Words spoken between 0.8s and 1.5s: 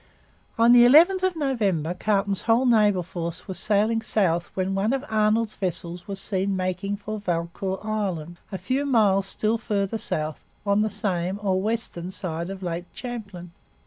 11th of